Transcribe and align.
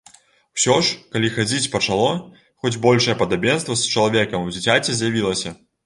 Усё 0.59 0.77
ж, 0.87 0.95
калі 1.15 1.29
хадзіць 1.35 1.69
пачало, 1.75 2.09
хоць 2.65 2.75
большае 2.89 3.19
падабенства 3.23 3.81
з 3.87 3.93
чалавекам 3.97 4.41
у 4.53 4.53
дзіцяці 4.55 4.91
з'явілася. 5.03 5.59